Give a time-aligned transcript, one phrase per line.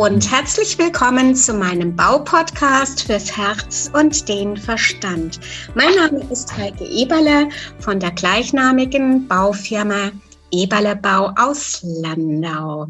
[0.00, 5.38] und herzlich willkommen zu meinem Baupodcast fürs Herz und den Verstand.
[5.74, 7.50] Mein Name ist Heike Eberle
[7.80, 10.10] von der gleichnamigen Baufirma
[10.50, 12.88] Eberle Bau aus Landau.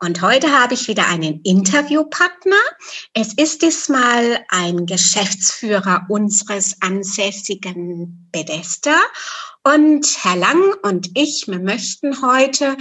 [0.00, 2.56] Und heute habe ich wieder einen Interviewpartner.
[3.14, 8.96] Es ist diesmal ein Geschäftsführer unseres ansässigen Bedester.
[9.62, 12.76] Und Herr Lang und ich, wir möchten heute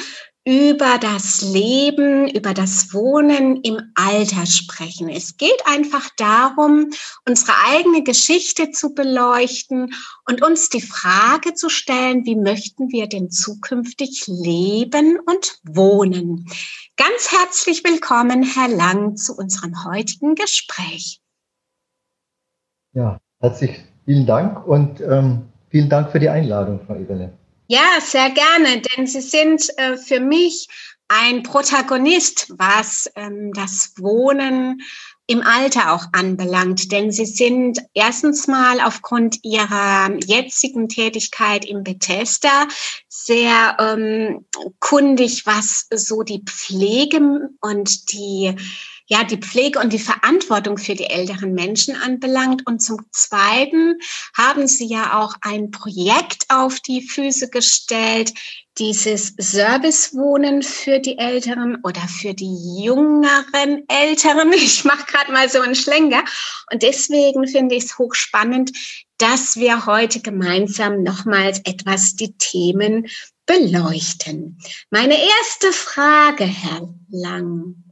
[0.48, 5.10] über das Leben, über das Wohnen im Alter sprechen.
[5.10, 6.90] Es geht einfach darum,
[7.28, 9.94] unsere eigene Geschichte zu beleuchten
[10.26, 16.46] und uns die Frage zu stellen, wie möchten wir denn zukünftig leben und wohnen?
[16.96, 21.20] Ganz herzlich willkommen, Herr Lang, zu unserem heutigen Gespräch.
[22.94, 27.34] Ja, herzlich vielen Dank und ähm, vielen Dank für die Einladung, Frau Eberle.
[27.70, 30.68] Ja, sehr gerne, denn Sie sind äh, für mich
[31.10, 34.82] ein Protagonist, was ähm, das Wohnen
[35.28, 42.68] im Alter auch anbelangt, denn Sie sind erstens mal aufgrund Ihrer jetzigen Tätigkeit im Bethesda
[43.10, 44.46] sehr ähm,
[44.80, 48.56] kundig, was so die Pflege und die
[49.08, 52.68] ja, die Pflege und die Verantwortung für die älteren Menschen anbelangt.
[52.68, 53.98] Und zum Zweiten
[54.36, 58.34] haben Sie ja auch ein Projekt auf die Füße gestellt,
[58.78, 64.52] dieses Servicewohnen für die Älteren oder für die jüngeren Älteren.
[64.68, 66.24] Ich mache gerade mal so einen Schlenker.
[66.72, 68.72] Und deswegen finde ich es hochspannend,
[69.18, 73.08] dass wir heute gemeinsam nochmals etwas die Themen
[73.46, 74.60] beleuchten.
[74.92, 77.87] Meine erste Frage, Herr Lang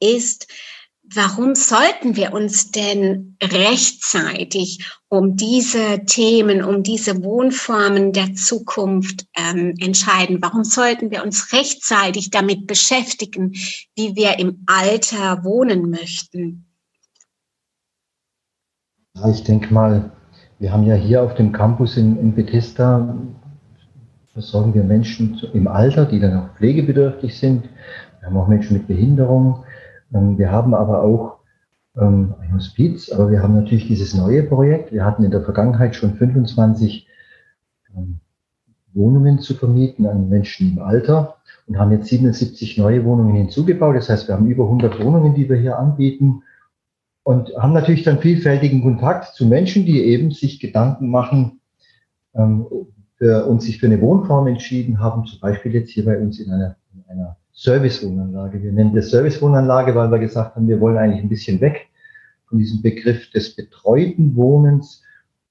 [0.00, 0.48] ist,
[1.14, 9.74] warum sollten wir uns denn rechtzeitig um diese Themen, um diese Wohnformen der Zukunft ähm,
[9.78, 10.38] entscheiden?
[10.42, 13.52] Warum sollten wir uns rechtzeitig damit beschäftigen,
[13.94, 16.66] wie wir im Alter wohnen möchten?
[19.30, 20.12] Ich denke mal,
[20.58, 23.16] wir haben ja hier auf dem Campus in, in Bethesda
[24.32, 27.64] versorgen wir Menschen im Alter, die dann auch pflegebedürftig sind.
[28.20, 29.64] Wir haben auch Menschen mit Behinderung.
[30.14, 31.38] Ähm, wir haben aber auch
[31.96, 34.92] ähm, ein Hospiz, aber wir haben natürlich dieses neue Projekt.
[34.92, 37.06] Wir hatten in der Vergangenheit schon 25
[37.96, 38.20] ähm,
[38.92, 41.36] Wohnungen zu vermieten an Menschen im Alter
[41.66, 43.96] und haben jetzt 77 neue Wohnungen hinzugebaut.
[43.96, 46.42] Das heißt, wir haben über 100 Wohnungen, die wir hier anbieten
[47.22, 51.60] und haben natürlich dann vielfältigen Kontakt zu Menschen, die eben sich Gedanken machen
[52.32, 56.76] und sich für eine Wohnform entschieden haben, zum Beispiel jetzt hier bei uns in einer,
[56.94, 58.62] in einer Servicewohnanlage.
[58.62, 61.88] Wir nennen das Servicewohnanlage, weil wir gesagt haben, wir wollen eigentlich ein bisschen weg
[62.48, 65.02] von diesem Begriff des betreuten Wohnens.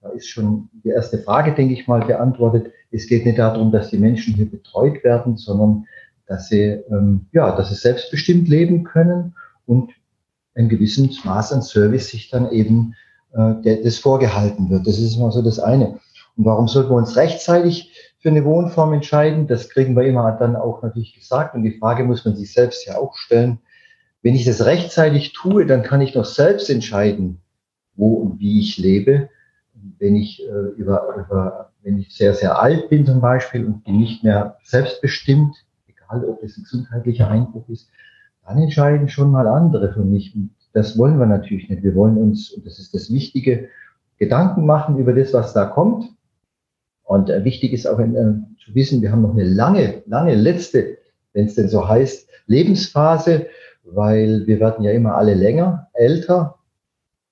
[0.01, 2.71] Da ist schon die erste Frage, denke ich mal, beantwortet.
[2.91, 5.85] Es geht nicht darum, dass die Menschen hier betreut werden, sondern
[6.27, 6.61] dass sie,
[6.91, 9.35] ähm, ja, dass sie selbstbestimmt leben können
[9.66, 9.91] und
[10.53, 12.95] ein gewisses Maß an Service sich dann eben
[13.33, 14.85] äh, das vorgehalten wird.
[14.87, 15.99] Das ist immer so das eine.
[16.37, 17.94] Und warum sollten wir uns rechtzeitig
[18.25, 19.45] für eine Wohnform entscheiden.
[19.45, 21.53] Das kriegen wir immer dann auch natürlich gesagt.
[21.53, 23.59] Und die Frage muss man sich selbst ja auch stellen.
[24.23, 27.39] Wenn ich das rechtzeitig tue, dann kann ich doch selbst entscheiden,
[27.95, 29.29] wo und wie ich lebe.
[29.99, 33.99] Wenn ich äh, über, über, wenn ich sehr, sehr alt bin zum Beispiel und bin
[33.99, 35.55] nicht mehr selbstbestimmt,
[35.87, 37.91] egal ob es ein gesundheitlicher Einbruch ist,
[38.47, 40.35] dann entscheiden schon mal andere für mich.
[40.35, 41.83] Und das wollen wir natürlich nicht.
[41.83, 43.69] Wir wollen uns, und das ist das Wichtige,
[44.17, 46.14] Gedanken machen über das, was da kommt
[47.05, 50.97] und äh, wichtig ist auch äh, zu wissen, wir haben noch eine lange, lange letzte,
[51.33, 53.47] wenn es denn so heißt, Lebensphase,
[53.83, 56.55] weil wir werden ja immer alle länger, älter.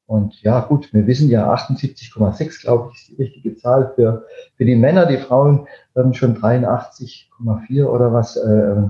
[0.06, 4.26] Und ja, gut, wir wissen ja 78,6, glaube ich, ist die richtige Zahl für,
[4.58, 5.08] für die Männer.
[5.08, 8.84] Die Frauen werden schon 83,4 oder was äh,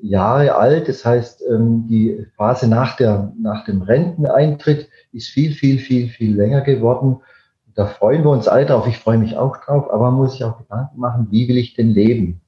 [0.00, 0.88] Jahre alt.
[0.88, 6.36] Das heißt, ähm, die Phase nach, der, nach dem Renteneintritt ist viel, viel, viel, viel
[6.36, 7.20] länger geworden.
[7.78, 8.88] Da freuen wir uns alle drauf.
[8.88, 11.74] Ich freue mich auch drauf, aber man muss sich auch Gedanken machen, wie will ich
[11.74, 12.40] denn leben?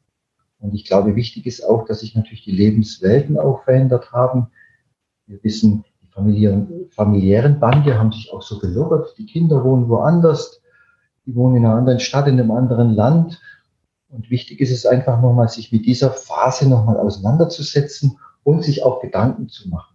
[0.59, 4.49] Und ich glaube, wichtig ist auch, dass sich natürlich die Lebenswelten auch verändert haben.
[5.29, 9.15] Wir wissen, die familiären, familiären Bande haben sich auch so gelockert.
[9.19, 10.62] Die Kinder wohnen woanders.
[11.27, 13.41] Die wohnen in einer anderen Stadt, in einem anderen Land.
[14.09, 19.00] Und wichtig ist es einfach nochmal, sich mit dieser Phase nochmal auseinanderzusetzen und sich auch
[19.00, 19.94] Gedanken zu machen.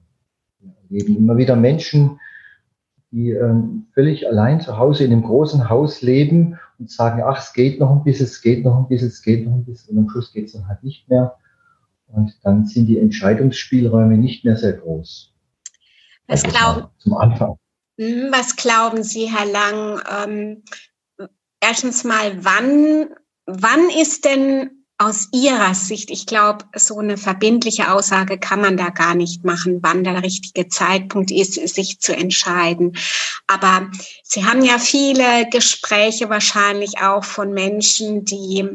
[0.61, 2.21] Wir erleben immer wieder Menschen,
[3.15, 7.53] die ähm, völlig allein zu Hause in einem großen Haus leben und sagen, ach, es
[7.53, 10.03] geht noch ein bisschen, es geht noch ein bisschen, es geht noch ein bisschen und
[10.03, 11.37] am Schluss geht es dann halt nicht mehr.
[12.07, 15.33] Und dann sind die Entscheidungsspielräume nicht mehr sehr groß.
[16.27, 17.55] Was also glauben, zum Anfang.
[17.97, 20.01] Hm, was glauben Sie, Herr Lang?
[20.19, 20.63] Ähm,
[21.61, 23.15] erstens mal, wann,
[23.45, 28.89] wann ist denn aus Ihrer Sicht, ich glaube, so eine verbindliche Aussage kann man da
[28.89, 32.95] gar nicht machen, wann der richtige Zeitpunkt ist, sich zu entscheiden.
[33.47, 33.89] Aber
[34.23, 38.69] Sie haben ja viele Gespräche wahrscheinlich auch von Menschen, die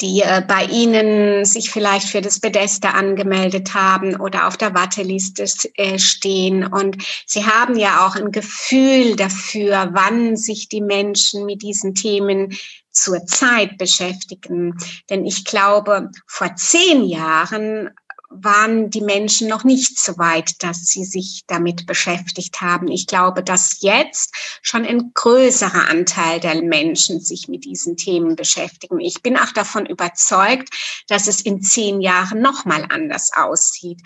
[0.00, 5.46] die äh, bei Ihnen sich vielleicht für das Pedester angemeldet haben oder auf der Warteliste
[5.74, 6.66] äh, stehen.
[6.66, 12.56] Und Sie haben ja auch ein Gefühl dafür, wann sich die Menschen mit diesen Themen
[12.90, 14.74] zur Zeit beschäftigen.
[15.10, 17.90] Denn ich glaube, vor zehn Jahren
[18.28, 22.88] waren die Menschen noch nicht so weit, dass sie sich damit beschäftigt haben.
[22.88, 29.00] Ich glaube, dass jetzt schon ein größerer Anteil der Menschen sich mit diesen Themen beschäftigen.
[29.00, 30.68] Ich bin auch davon überzeugt,
[31.08, 34.00] dass es in zehn Jahren noch mal anders aussieht.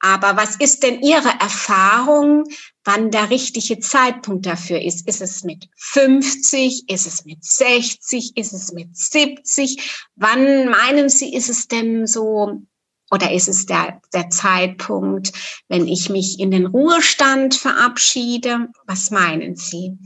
[0.00, 2.44] Aber was ist denn Ihre Erfahrung,
[2.84, 5.06] wann der richtige Zeitpunkt dafür ist?
[5.06, 6.88] Ist es mit 50?
[6.88, 8.36] Ist es mit 60?
[8.36, 10.06] Ist es mit 70?
[10.16, 12.62] Wann meinen Sie, ist es denn so
[13.10, 15.32] oder ist es der, der Zeitpunkt,
[15.68, 18.68] wenn ich mich in den Ruhestand verabschiede?
[18.86, 19.98] Was meinen Sie?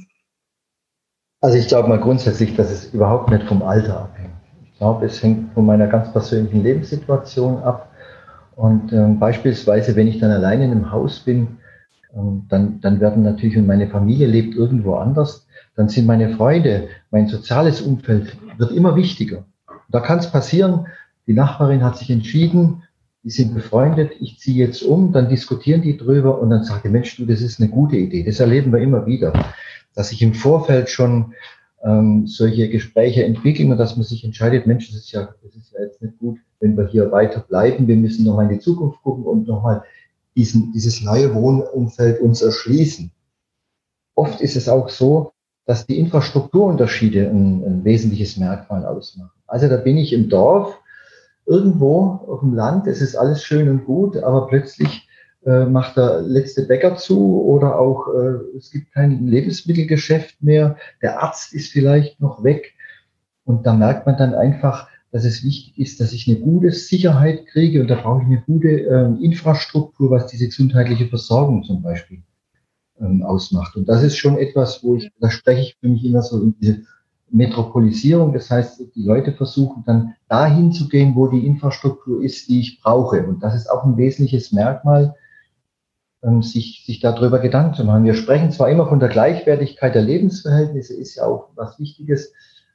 [1.40, 4.32] Also ich glaube mal grundsätzlich, dass es überhaupt nicht vom Alter abhängt.
[4.64, 7.90] Ich glaube, es hängt von meiner ganz persönlichen Lebenssituation ab.
[8.56, 11.58] Und ähm, beispielsweise, wenn ich dann alleine in einem Haus bin,
[12.16, 15.46] ähm, dann, dann werden natürlich, und meine Familie lebt irgendwo anders,
[15.76, 19.44] dann sind meine Freunde, mein soziales Umfeld wird immer wichtiger.
[19.90, 20.86] Da kann es passieren,
[21.26, 22.83] die Nachbarin hat sich entschieden,
[23.24, 26.90] die sind befreundet, ich ziehe jetzt um, dann diskutieren die drüber und dann sagt der
[26.90, 28.22] Mensch, du, das ist eine gute Idee.
[28.22, 29.32] Das erleben wir immer wieder,
[29.94, 31.32] dass sich im Vorfeld schon
[31.82, 35.72] ähm, solche Gespräche entwickeln und dass man sich entscheidet, Mensch, das ist ja, das ist
[35.72, 37.88] ja jetzt nicht gut, wenn wir hier weiter bleiben.
[37.88, 39.84] Wir müssen nochmal in die Zukunft gucken und nochmal
[40.36, 43.10] diesen, dieses neue Wohnumfeld uns erschließen.
[44.16, 45.32] Oft ist es auch so,
[45.64, 49.30] dass die Infrastrukturunterschiede ein, ein wesentliches Merkmal ausmachen.
[49.46, 50.78] Also da bin ich im Dorf,
[51.46, 55.08] irgendwo auf dem Land, es ist alles schön und gut, aber plötzlich
[55.44, 61.22] äh, macht der letzte Bäcker zu oder auch äh, es gibt kein Lebensmittelgeschäft mehr, der
[61.22, 62.72] Arzt ist vielleicht noch weg.
[63.44, 67.46] Und da merkt man dann einfach, dass es wichtig ist, dass ich eine gute Sicherheit
[67.46, 72.22] kriege und da brauche ich eine gute äh, Infrastruktur, was diese gesundheitliche Versorgung zum Beispiel
[72.98, 73.76] ähm, ausmacht.
[73.76, 76.54] Und das ist schon etwas, wo ich, da spreche ich für mich immer so in
[76.58, 76.82] diese
[77.30, 82.60] Metropolisierung, das heißt, die Leute versuchen dann dahin zu gehen, wo die Infrastruktur ist, die
[82.60, 83.26] ich brauche.
[83.26, 85.14] Und das ist auch ein wesentliches Merkmal,
[86.22, 88.04] ähm, sich, sich darüber Gedanken zu machen.
[88.04, 92.32] Wir sprechen zwar immer von der Gleichwertigkeit der Lebensverhältnisse, ist ja auch was Wichtiges,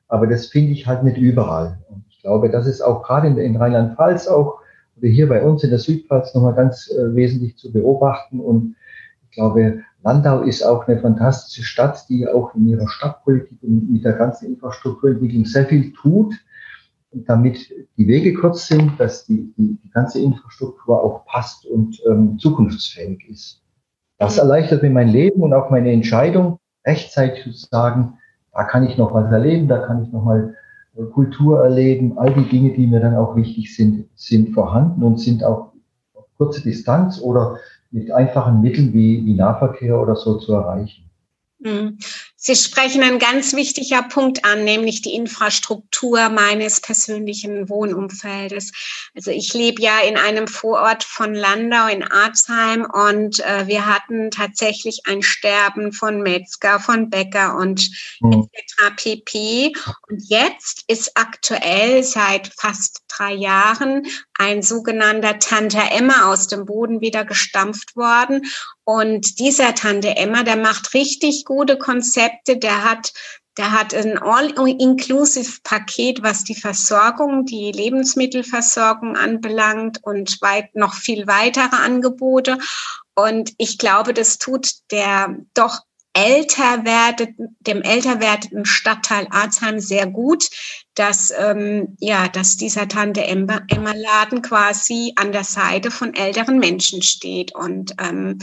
[0.07, 1.79] aber das finde ich halt nicht überall.
[1.89, 4.59] Und ich glaube, das ist auch gerade in, in Rheinland-Pfalz auch
[4.99, 8.39] oder hier bei uns in der Südpfalz nochmal ganz äh, wesentlich zu beobachten.
[8.39, 8.75] Und
[9.29, 14.03] ich glaube, Landau ist auch eine fantastische Stadt, die auch in ihrer Stadtpolitik und mit
[14.03, 16.33] der ganzen Infrastrukturentwicklung sehr viel tut,
[17.11, 22.37] damit die Wege kurz sind, dass die, die, die ganze Infrastruktur auch passt und ähm,
[22.39, 23.61] zukunftsfähig ist.
[24.17, 24.41] Das mhm.
[24.41, 28.17] erleichtert mir mein Leben und auch meine Entscheidung, rechtzeitig zu sagen,
[28.53, 30.55] da kann ich noch was erleben, da kann ich noch mal
[30.95, 32.17] äh, Kultur erleben.
[32.17, 35.73] All die Dinge, die mir dann auch wichtig sind, sind vorhanden und sind auch
[36.13, 37.57] auf kurze Distanz oder
[37.91, 41.09] mit einfachen Mitteln wie, wie Nahverkehr oder so zu erreichen.
[42.41, 48.71] Sie sprechen einen ganz wichtiger Punkt an, nämlich die Infrastruktur meines persönlichen Wohnumfeldes.
[49.13, 54.31] Also ich lebe ja in einem Vorort von Landau in Arzheim und äh, wir hatten
[54.31, 57.89] tatsächlich ein Sterben von Metzger, von Bäcker und
[58.21, 58.47] mhm.
[58.53, 58.95] etc.
[58.95, 59.73] pp.
[60.07, 67.01] Und jetzt ist aktuell seit fast drei Jahren ein sogenannter Tante Emma aus dem Boden
[67.01, 68.45] wieder gestampft worden.
[68.85, 73.13] Und dieser Tante Emma, der macht richtig gute Konzepte, der hat
[73.59, 81.75] der hat ein All-Inclusive-Paket, was die Versorgung, die Lebensmittelversorgung anbelangt und weit, noch viel weitere
[81.75, 82.57] Angebote.
[83.15, 85.81] Und ich glaube, das tut der doch
[86.13, 90.49] älter werdet, dem älter werdenden Stadtteil Arzheim sehr gut,
[90.95, 96.59] dass, ähm, ja, dass dieser Tante Emma, Emma Laden quasi an der Seite von älteren
[96.59, 97.53] Menschen steht.
[97.53, 98.39] Und ähm,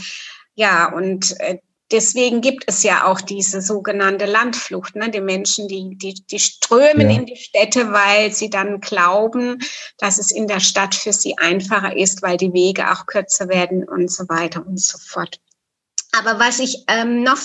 [0.53, 1.57] ja, und äh,
[1.91, 4.95] deswegen gibt es ja auch diese sogenannte Landflucht.
[4.95, 5.09] Ne?
[5.09, 7.17] Die Menschen, die, die, die strömen ja.
[7.17, 9.59] in die Städte, weil sie dann glauben,
[9.97, 13.87] dass es in der Stadt für sie einfacher ist, weil die Wege auch kürzer werden
[13.87, 15.39] und so weiter und so fort.
[16.17, 17.37] Aber was ich ähm, noch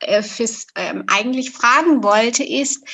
[0.00, 2.86] äh, fürs, ähm, eigentlich fragen wollte, ist,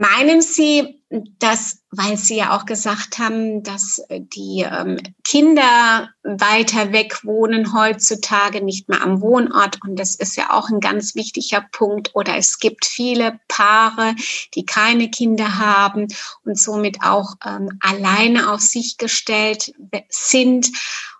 [0.00, 7.24] Meinen Sie, dass, weil Sie ja auch gesagt haben, dass die ähm, Kinder weiter weg
[7.24, 12.14] wohnen heutzutage, nicht mehr am Wohnort, und das ist ja auch ein ganz wichtiger Punkt,
[12.14, 14.14] oder es gibt viele Paare,
[14.54, 16.06] die keine Kinder haben
[16.44, 19.72] und somit auch ähm, alleine auf sich gestellt
[20.08, 20.70] sind.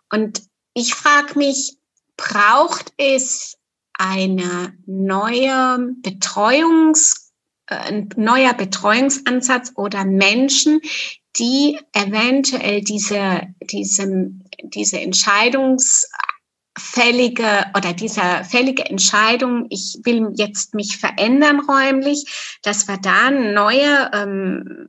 [0.09, 0.43] Und
[0.73, 1.79] ich frage mich,
[2.17, 3.57] braucht es
[3.95, 7.30] eine neue Betreuungs
[7.71, 10.81] ein neuer Betreuungsansatz oder Menschen,
[11.37, 21.61] die eventuell diese, diese, diese Entscheidungsfällige oder dieser fällige Entscheidung, ich will jetzt mich verändern
[21.61, 24.89] räumlich, dass wir da eine neue ähm,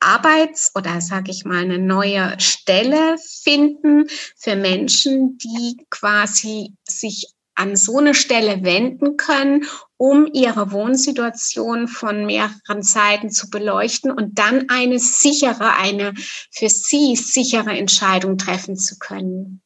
[0.00, 4.06] Arbeits- oder sage ich mal eine neue Stelle finden
[4.36, 9.64] für Menschen, die quasi sich an so eine Stelle wenden können,
[9.96, 16.12] um ihre Wohnsituation von mehreren Seiten zu beleuchten und dann eine sichere, eine
[16.50, 19.62] für sie sichere Entscheidung treffen zu können.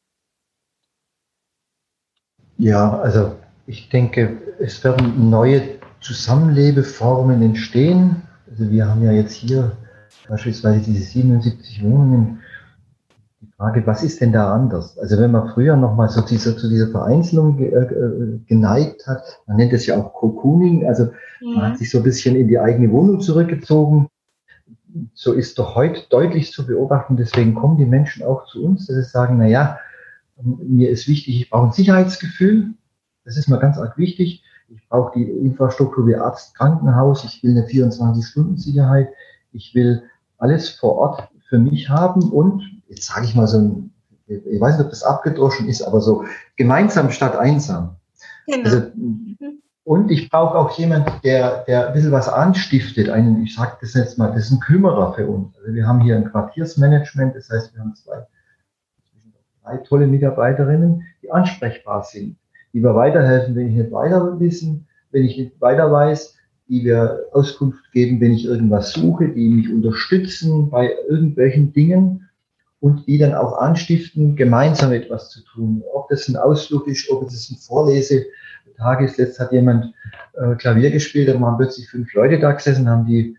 [2.57, 3.35] Ja, also
[3.67, 8.21] ich denke, es werden neue Zusammenlebeformen entstehen.
[8.49, 9.75] Also wir haben ja jetzt hier
[10.27, 12.40] beispielsweise diese 77 Wohnungen
[13.61, 14.97] Frage, was ist denn da anders?
[14.97, 19.57] Also wenn man früher nochmal so diese, zu dieser Vereinzelung ge, äh, geneigt hat, man
[19.57, 21.49] nennt es ja auch Cocooning, also ja.
[21.55, 24.07] man hat sich so ein bisschen in die eigene Wohnung zurückgezogen.
[25.13, 28.95] So ist doch heute deutlich zu beobachten, deswegen kommen die Menschen auch zu uns, dass
[28.95, 29.77] sie sagen, na ja,
[30.41, 32.73] mir ist wichtig, ich brauche ein Sicherheitsgefühl,
[33.25, 34.43] das ist mir ganz arg wichtig.
[34.69, 39.09] Ich brauche die Infrastruktur wie Arzt, Krankenhaus, ich will eine 24-Stunden-Sicherheit,
[39.51, 40.01] ich will
[40.39, 43.91] alles vor Ort für mich haben und jetzt sage ich mal so ein,
[44.27, 47.95] ich weiß nicht, ob das abgedroschen ist, aber so gemeinsam statt einsam.
[48.47, 48.63] Genau.
[48.63, 48.91] Also,
[49.83, 53.09] und ich brauche auch jemand, der, der ein bisschen was anstiftet.
[53.09, 55.57] Einen, ich sage das jetzt mal, das ist ein Kümmerer für uns.
[55.57, 58.25] Also wir haben hier ein Quartiersmanagement, das heißt, wir haben zwei,
[59.63, 62.37] drei tolle Mitarbeiterinnen, die ansprechbar sind,
[62.73, 66.35] die mir weiterhelfen, wenn ich nicht weiter wissen, wenn ich nicht weiter weiß,
[66.69, 72.29] die wir Auskunft geben, wenn ich irgendwas suche, die mich unterstützen bei irgendwelchen Dingen
[72.81, 75.83] und die dann auch anstiften, gemeinsam etwas zu tun.
[75.93, 79.17] Ob das ein Ausflug ist, ob es ein Vorlesetag ist.
[79.17, 79.93] Letzt hat jemand
[80.33, 83.37] äh, Klavier gespielt, da waren plötzlich fünf Leute da gesessen, haben die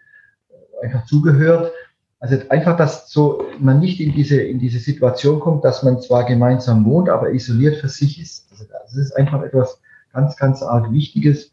[0.48, 1.72] äh, einfach zugehört.
[2.20, 6.24] Also einfach, dass so man nicht in diese, in diese Situation kommt, dass man zwar
[6.24, 8.46] gemeinsam wohnt, aber isoliert für sich ist.
[8.52, 9.80] Also das ist einfach etwas
[10.12, 11.52] ganz, ganz arg Wichtiges.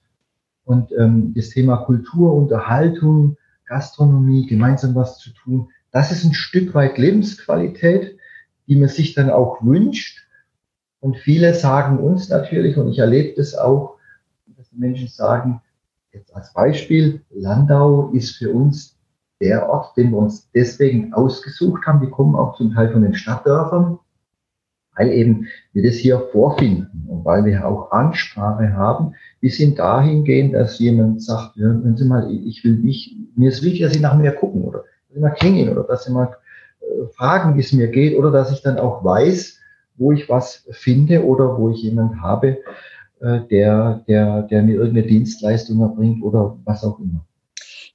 [0.64, 6.74] Und ähm, das Thema Kultur, Unterhaltung, Gastronomie, gemeinsam was zu tun, das ist ein Stück
[6.74, 8.18] weit Lebensqualität,
[8.68, 10.20] die man sich dann auch wünscht.
[11.00, 13.98] Und viele sagen uns natürlich, und ich erlebe das auch,
[14.58, 15.62] dass die Menschen sagen,
[16.12, 18.98] jetzt als Beispiel, Landau ist für uns
[19.42, 22.02] der Ort, den wir uns deswegen ausgesucht haben.
[22.02, 24.00] Die kommen auch zum Teil von den Stadtdörfern,
[24.96, 30.54] weil eben wir das hier vorfinden und weil wir auch Ansprache haben, bis hin dahingehend,
[30.54, 34.18] dass jemand sagt, hören Sie mal, ich will nicht, mir ist wichtig, dass Sie nach
[34.18, 36.36] mir gucken oder immer klingeln oder dass sie mal
[36.82, 39.58] äh, fragen, wie es mir geht oder dass ich dann auch weiß,
[39.96, 42.60] wo ich was finde oder wo ich jemanden habe,
[43.22, 47.26] äh, der, der, der mir irgendeine Dienstleistung erbringt oder was auch immer.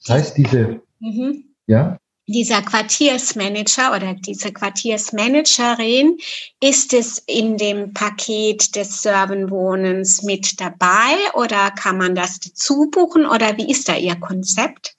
[0.01, 1.45] Das heißt, diese, mhm.
[1.67, 6.19] ja, dieser Quartiersmanager oder diese Quartiersmanagerin,
[6.63, 13.27] ist es in dem Paket des Servenwohnens mit dabei oder kann man das dazu buchen
[13.27, 14.95] oder wie ist da Ihr Konzept?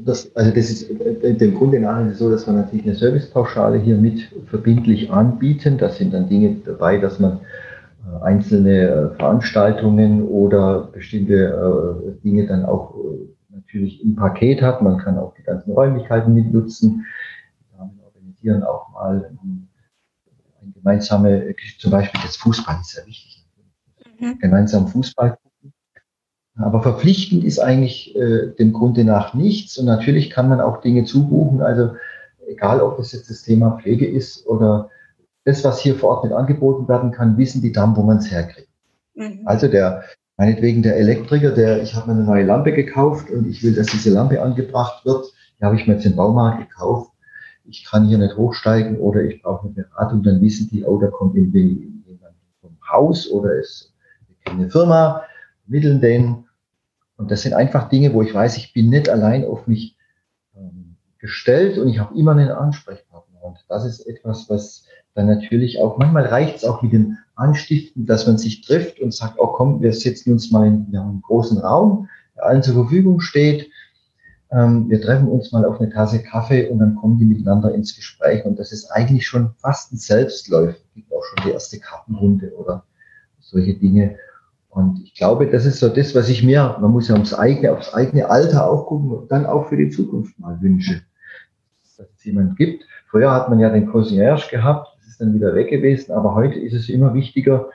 [0.00, 0.90] Das, also das ist
[1.40, 5.76] dem Grunde nach so, dass wir natürlich eine Servicepauschale hier mit verbindlich anbieten.
[5.76, 7.40] Da sind dann Dinge dabei, dass man
[8.06, 12.94] äh, einzelne äh, Veranstaltungen oder bestimmte äh, Dinge dann auch
[13.50, 14.82] natürlich im Paket hat.
[14.82, 17.04] Man kann auch die ganzen Räumlichkeiten mitnutzen.
[17.76, 19.68] Wir organisieren auch mal ein,
[20.62, 23.44] ein gemeinsame, zum Beispiel das Fußball ist sehr wichtig.
[24.20, 24.38] Mhm.
[24.38, 25.38] Gemeinsam Fußball
[26.58, 29.78] aber verpflichtend ist eigentlich äh, dem Grunde nach nichts.
[29.78, 31.62] Und natürlich kann man auch Dinge zubuchen.
[31.62, 31.92] Also
[32.48, 34.90] egal, ob das jetzt das Thema Pflege ist oder
[35.44, 38.30] das, was hier vor Ort mit angeboten werden kann, wissen die dann, wo man es
[38.30, 38.68] herkriegt.
[39.14, 39.42] Mhm.
[39.44, 40.02] Also der,
[40.36, 43.86] meinetwegen der Elektriker, der, ich habe mir eine neue Lampe gekauft und ich will, dass
[43.86, 45.26] diese Lampe angebracht wird.
[45.60, 47.12] Die habe ich mir jetzt im Baumarkt gekauft.
[47.64, 50.22] Ich kann hier nicht hochsteigen oder ich brauche eine Beratung.
[50.24, 51.54] Dann wissen die, oh, da kommt jemand
[52.60, 53.92] vom Haus oder es
[54.28, 55.22] ist eine Firma,
[55.66, 56.47] mitteln den
[57.18, 59.96] und das sind einfach Dinge, wo ich weiß, ich bin nicht allein auf mich
[60.56, 63.42] ähm, gestellt und ich habe immer einen Ansprechpartner.
[63.42, 64.84] Und das ist etwas, was
[65.14, 69.12] dann natürlich auch, manchmal reicht es auch mit dem Anstiften, dass man sich trifft und
[69.12, 72.74] sagt, oh komm, wir setzen uns mal in, wir einen großen Raum, der allen zur
[72.74, 73.68] Verfügung steht.
[74.52, 77.96] Ähm, wir treffen uns mal auf eine Tasse Kaffee und dann kommen die miteinander ins
[77.96, 78.44] Gespräch.
[78.44, 80.78] Und das ist eigentlich schon fast ein Selbstläufer.
[80.78, 82.84] Es gibt auch schon die erste Kartenrunde oder
[83.40, 84.16] solche Dinge.
[84.78, 87.72] Und ich glaube, das ist so das, was ich mir, man muss ja ums eigene,
[87.72, 91.02] aufs eigene Alter auch gucken und dann auch für die Zukunft mal wünsche,
[91.96, 92.84] dass es jemand gibt.
[93.10, 96.60] Früher hat man ja den Concierge gehabt, das ist dann wieder weg gewesen, aber heute
[96.60, 97.70] ist es immer wichtiger,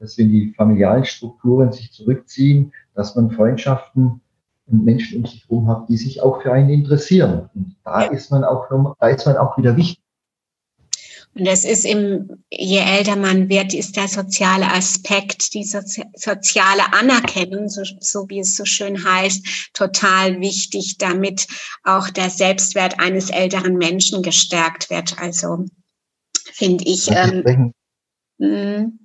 [0.00, 4.22] dass wenn die familialen Strukturen sich zurückziehen, dass man Freundschaften
[4.68, 7.50] und Menschen um sich herum hat, die sich auch für einen interessieren.
[7.54, 10.02] Und da ist man auch, da ist man auch wieder wichtig.
[11.38, 16.92] Und es ist im, je älter man wird, ist der soziale Aspekt, die Sozi soziale
[16.92, 21.46] Anerkennung, so, so wie es so schön heißt, total wichtig, damit
[21.84, 25.16] auch der Selbstwert eines älteren Menschen gestärkt wird.
[25.20, 25.66] Also
[26.52, 27.08] finde ich.
[27.08, 27.72] Ähm,
[28.38, 28.98] mhm.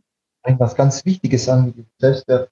[0.57, 2.49] was ganz Wichtiges an Selbstwert.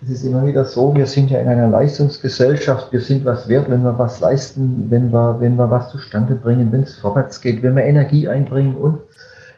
[0.00, 3.68] Es ist immer wieder so, wir sind ja in einer Leistungsgesellschaft, wir sind was wert,
[3.68, 7.64] wenn wir was leisten, wenn wir, wenn wir was zustande bringen, wenn es vorwärts geht,
[7.64, 9.00] wenn wir Energie einbringen und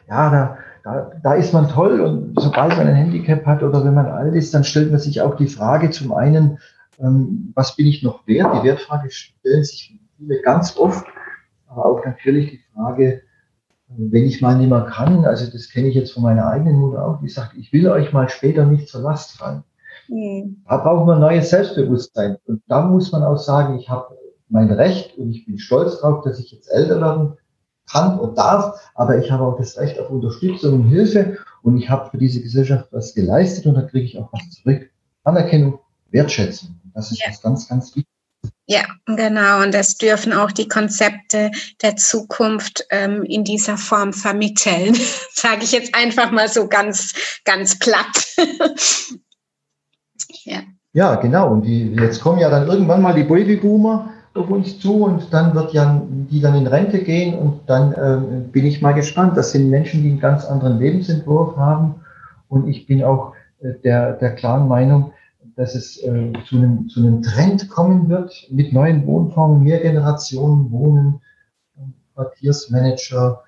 [0.07, 3.93] ja, da, da, da ist man toll und sobald man ein Handicap hat oder wenn
[3.93, 6.59] man alt ist, dann stellt man sich auch die Frage zum einen,
[6.99, 8.55] ähm, was bin ich noch wert?
[8.55, 11.05] Die Wertfrage stellen sich viele ganz oft,
[11.67, 13.21] aber auch natürlich die Frage,
[13.89, 17.05] wenn ich mal nicht mehr kann, also das kenne ich jetzt von meiner eigenen Mutter
[17.05, 19.63] auch, die sagt, ich will euch mal später nicht zur Last fallen.
[20.09, 20.63] Mhm.
[20.67, 22.37] Da brauchen wir ein neues Selbstbewusstsein.
[22.45, 24.17] Und da muss man auch sagen, ich habe
[24.49, 27.37] mein Recht und ich bin stolz darauf, dass ich jetzt älter werde
[27.89, 31.89] kann und darf, aber ich habe auch das Recht auf Unterstützung und Hilfe und ich
[31.89, 34.89] habe für diese Gesellschaft was geleistet und da kriege ich auch was zurück.
[35.23, 35.79] Anerkennung,
[36.11, 36.79] Wertschätzung.
[36.93, 37.29] Das ist ja.
[37.29, 38.07] was ganz, ganz wichtig.
[38.65, 39.61] Ja, genau.
[39.61, 41.51] Und das dürfen auch die Konzepte
[41.81, 44.95] der Zukunft ähm, in dieser Form vermitteln.
[45.33, 47.13] Sage ich jetzt einfach mal so ganz,
[47.45, 48.27] ganz platt.
[50.43, 50.63] ja.
[50.91, 51.51] ja, genau.
[51.51, 55.53] Und die, jetzt kommen ja dann irgendwann mal die Babyboomer auf uns zu und dann
[55.55, 59.35] wird ja die dann in Rente gehen und dann äh, bin ich mal gespannt.
[59.35, 61.95] Das sind Menschen, die einen ganz anderen Lebensentwurf haben
[62.47, 65.13] und ich bin auch äh, der, der klaren Meinung,
[65.55, 70.71] dass es äh, zu, einem, zu einem Trend kommen wird mit neuen Wohnformen, mehr Generationen
[70.71, 71.21] wohnen,
[72.13, 73.43] Quartiersmanager,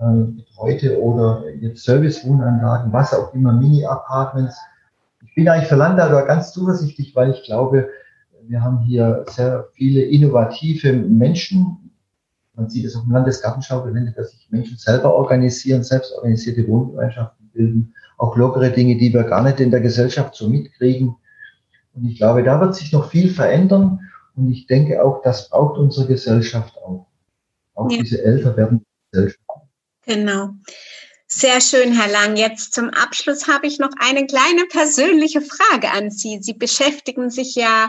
[0.00, 4.56] äh, Betreute oder jetzt Servicewohnanlagen, was auch immer, Mini-Apartments.
[5.24, 7.88] Ich bin eigentlich für Landauer ganz zuversichtlich, weil ich glaube,
[8.52, 11.90] wir haben hier sehr viele innovative Menschen.
[12.54, 17.94] Man sieht es auf dem Landesgartenschaugelände, dass sich Menschen selber organisieren, selbst organisierte Wohngemeinschaften bilden,
[18.18, 21.16] auch lockere Dinge, die wir gar nicht in der Gesellschaft so mitkriegen.
[21.94, 24.00] Und ich glaube, da wird sich noch viel verändern.
[24.36, 27.06] Und ich denke auch, das braucht unsere Gesellschaft auch.
[27.74, 28.02] Auch ja.
[28.02, 29.40] diese älter werdende Gesellschaft.
[30.04, 30.50] Genau.
[31.26, 32.36] Sehr schön, Herr Lang.
[32.36, 36.38] Jetzt zum Abschluss habe ich noch eine kleine persönliche Frage an Sie.
[36.42, 37.88] Sie beschäftigen sich ja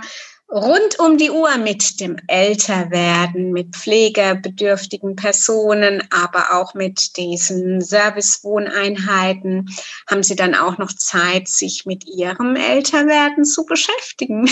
[0.51, 9.69] rund um die Uhr mit dem Älterwerden, mit pflegebedürftigen Personen, aber auch mit diesen Servicewohneinheiten.
[10.09, 14.49] Haben Sie dann auch noch Zeit, sich mit Ihrem Älterwerden zu beschäftigen?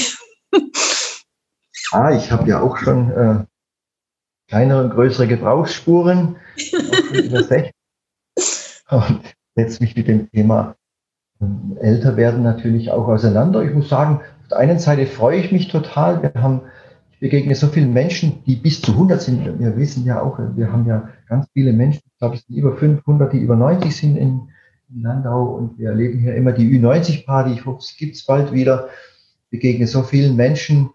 [1.92, 3.46] ah, ich habe ja auch schon äh,
[4.48, 6.38] kleinere und größere Gebrauchsspuren.
[8.90, 9.22] und
[9.56, 10.76] setze mich mit dem Thema
[11.42, 13.64] ähm, Älterwerden natürlich auch auseinander.
[13.64, 16.22] Ich muss sagen, der einen Seite freue ich mich total.
[16.22, 16.62] Wir haben,
[17.12, 19.60] ich begegne so vielen Menschen, die bis zu 100 sind.
[19.60, 22.76] Wir wissen ja auch, wir haben ja ganz viele Menschen, ich glaube, es sind über
[22.76, 24.50] 500, die über 90 sind in,
[24.90, 27.54] in Landau und wir erleben hier immer die Ü90-Party.
[27.54, 28.90] Ich hoffe, es gibt es bald wieder.
[29.46, 30.92] Ich begegne so vielen Menschen.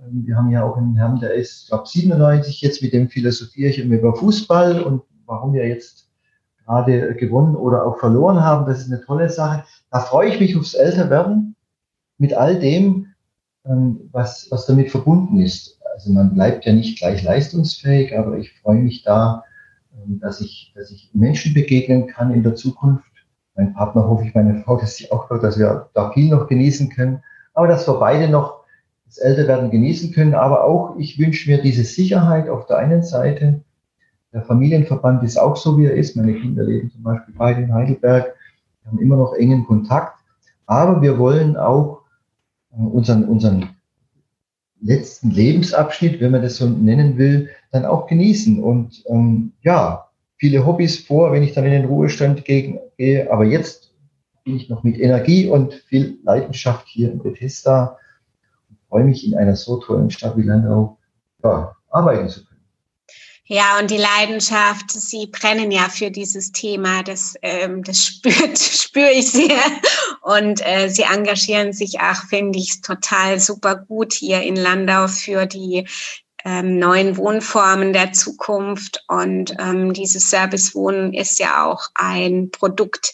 [0.00, 3.08] Ähm, wir haben ja auch einen Herrn, der ist, ich glaube, 97 jetzt, mit dem
[3.08, 6.05] philosophiere ich immer über Fußball und warum wir jetzt
[6.66, 8.66] gerade gewonnen oder auch verloren haben.
[8.66, 9.64] Das ist eine tolle Sache.
[9.90, 11.54] Da freue ich mich aufs Älterwerden
[12.18, 13.14] mit all dem,
[13.64, 15.80] ähm, was, was damit verbunden ist.
[15.94, 19.44] Also man bleibt ja nicht gleich leistungsfähig, aber ich freue mich da,
[19.94, 23.04] ähm, dass ich, dass ich Menschen begegnen kann in der Zukunft.
[23.54, 26.90] Mein Partner hoffe ich, meine Frau, dass sie auch, dass wir da viel noch genießen
[26.90, 27.22] können,
[27.54, 28.64] aber dass wir beide noch
[29.06, 30.34] das Älterwerden genießen können.
[30.34, 33.62] Aber auch, ich wünsche mir diese Sicherheit auf der einen Seite.
[34.36, 36.14] Der Familienverband ist auch so, wie er ist.
[36.14, 38.34] Meine Kinder leben zum Beispiel beide in Heidelberg.
[38.82, 40.18] Wir haben immer noch engen Kontakt.
[40.66, 42.02] Aber wir wollen auch
[42.68, 43.70] unseren, unseren
[44.82, 48.62] letzten Lebensabschnitt, wenn man das so nennen will, dann auch genießen.
[48.62, 53.32] Und ähm, ja, viele Hobbys vor, wenn ich dann in den Ruhestand gehe.
[53.32, 53.94] Aber jetzt
[54.44, 57.96] bin ich noch mit Energie und viel Leidenschaft hier in Bethesda
[58.68, 60.98] und freue mich in einer so tollen Stadt wie Landau
[61.42, 62.45] ja, arbeiten zu können.
[63.48, 69.12] Ja, und die Leidenschaft, Sie brennen ja für dieses Thema, das, ähm, das spürt, spüre
[69.12, 69.62] ich sehr.
[70.22, 75.46] Und äh, Sie engagieren sich auch, finde ich, total super gut hier in Landau für
[75.46, 75.86] die
[76.44, 79.04] ähm, neuen Wohnformen der Zukunft.
[79.06, 83.12] Und ähm, dieses Servicewohnen ist ja auch ein Produkt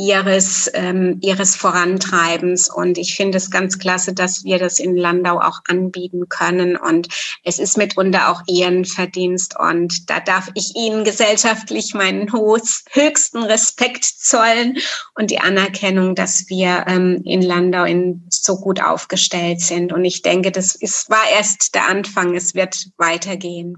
[0.00, 2.72] ihres, ähm, ihres Vorantreibens.
[2.72, 6.76] Und ich finde es ganz klasse, dass wir das in Landau auch anbieten können.
[6.76, 7.08] Und
[7.44, 9.58] es ist mitunter auch Ihren Verdienst.
[9.58, 14.78] Und da darf ich Ihnen gesellschaftlich meinen höchsten Respekt zollen
[15.14, 19.92] und die Anerkennung, dass wir ähm, in Landau in, so gut aufgestellt sind.
[19.92, 22.34] Und ich denke, das ist, war erst der Anfang.
[22.34, 23.76] Es wird weitergehen.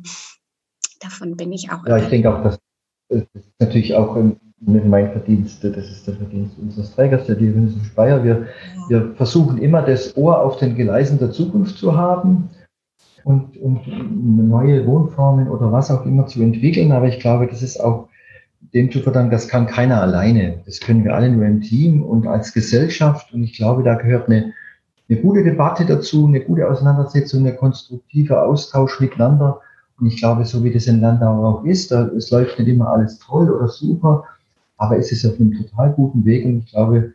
[1.01, 1.85] Davon bin ich auch.
[1.87, 2.59] Ja, ich denke auch, dass
[3.09, 3.25] das
[3.59, 8.23] natürlich auch im mein Verdienst, das ist der Verdienst unseres Trägers, der Dionysius Speyer.
[8.23, 8.47] Wir,
[8.89, 12.49] wir versuchen immer das Ohr auf den Gleisen der Zukunft zu haben
[13.25, 13.81] und, und
[14.49, 16.93] neue Wohnformen oder was auch immer zu entwickeln.
[16.93, 18.09] Aber ich glaube, das ist auch
[18.73, 20.61] dem zu verdanken, das kann keiner alleine.
[20.65, 23.33] Das können wir alle nur im Team und als Gesellschaft.
[23.33, 24.53] Und ich glaube, da gehört eine,
[25.09, 29.61] eine gute Debatte dazu, eine gute Auseinandersetzung, ein konstruktiver Austausch miteinander.
[29.99, 32.89] Und ich glaube, so wie das in Landau auch ist, da, es läuft nicht immer
[32.89, 34.25] alles toll oder super,
[34.83, 37.15] aber es ist auf einem total guten Weg und ich glaube,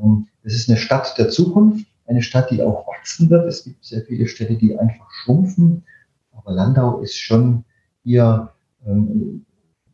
[0.00, 3.44] ähm, es ist eine Stadt der Zukunft, eine Stadt, die auch wachsen wird.
[3.48, 5.82] Es gibt sehr viele Städte, die einfach schrumpfen,
[6.30, 7.64] aber Landau ist schon
[8.04, 8.50] hier,
[8.86, 9.44] ähm,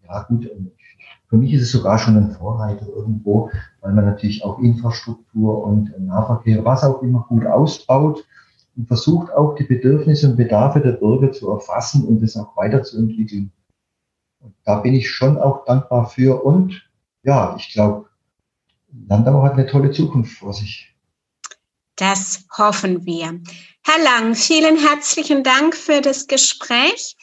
[0.06, 0.50] ja gut,
[1.28, 5.98] für mich ist es sogar schon ein Vorreiter irgendwo, weil man natürlich auch Infrastruktur und
[5.98, 8.26] Nahverkehr, was auch immer gut ausbaut
[8.76, 13.50] und versucht auch die Bedürfnisse und Bedarfe der Bürger zu erfassen und das auch weiterzuentwickeln.
[14.40, 16.87] Und da bin ich schon auch dankbar für und
[17.28, 18.06] ja, ich glaube,
[19.06, 20.96] Landau hat eine tolle Zukunft vor sich.
[21.96, 23.40] Das hoffen wir.
[23.84, 27.16] Herr Lang, vielen herzlichen Dank für das Gespräch.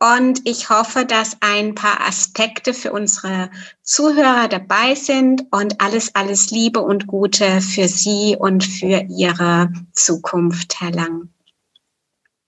[0.00, 3.50] Und ich hoffe, dass ein paar Aspekte für unsere
[3.82, 10.80] Zuhörer dabei sind und alles, alles Liebe und Gute für Sie und für Ihre Zukunft,
[10.80, 11.30] Herr Lang.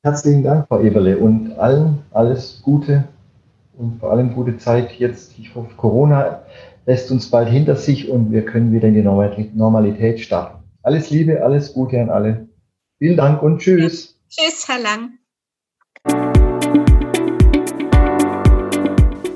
[0.05, 3.09] Herzlichen Dank, Frau Eberle, und allen alles Gute
[3.81, 5.38] und vor allem gute Zeit jetzt.
[5.38, 6.43] Ich hoffe, Corona
[6.87, 10.62] lässt uns bald hinter sich und wir können wieder in die Normalität starten.
[10.83, 12.49] Alles Liebe, alles Gute an alle.
[12.99, 14.19] Vielen Dank und tschüss.
[14.29, 16.49] Tschüss, Herr Lang.